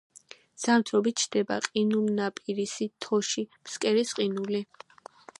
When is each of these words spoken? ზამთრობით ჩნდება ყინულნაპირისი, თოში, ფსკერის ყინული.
ზამთრობით 0.61 1.19
ჩნდება 1.23 1.57
ყინულნაპირისი, 1.65 2.87
თოში, 3.05 3.43
ფსკერის 3.67 4.15
ყინული. 4.21 4.63